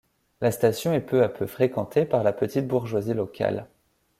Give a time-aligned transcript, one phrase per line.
[0.41, 3.67] La station est peu à peu fréquentée par la petite bourgeoisie locale.